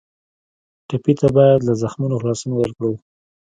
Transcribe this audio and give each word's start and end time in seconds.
ټپي 0.87 1.13
ته 1.19 1.27
باید 1.35 1.59
له 1.67 1.73
زخمونو 1.81 2.15
خلاصون 2.21 2.51
ورکړو. 2.55 2.91